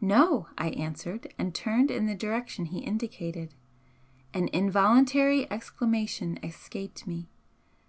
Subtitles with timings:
[0.00, 3.52] "No," I answered, and turned in the direction he indicated.
[4.32, 7.28] An involuntary exclamation escaped me.